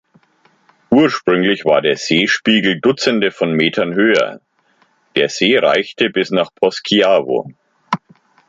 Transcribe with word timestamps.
Ursprünglich 0.89 1.63
war 1.63 1.79
der 1.83 1.95
Seespiegel 1.95 2.81
Dutzende 2.81 3.29
von 3.29 3.51
Metern 3.53 3.93
höher; 3.93 4.41
der 5.15 5.29
See 5.29 5.55
reichte 5.59 6.09
bis 6.09 6.31
nach 6.31 6.49
Poschiavo. 6.55 7.51